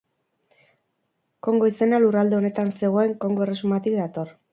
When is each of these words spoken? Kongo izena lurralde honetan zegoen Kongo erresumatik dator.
Kongo 1.47 1.69
izena 1.71 1.99
lurralde 2.05 2.37
honetan 2.37 2.73
zegoen 2.79 3.13
Kongo 3.25 3.45
erresumatik 3.47 3.99
dator. 4.01 4.33